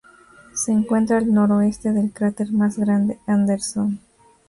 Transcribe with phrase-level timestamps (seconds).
[0.55, 3.99] Se encuentra al noroeste del cráter más grande Anderson.